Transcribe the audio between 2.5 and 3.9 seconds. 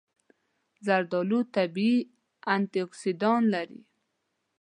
انټياکسیدان لري.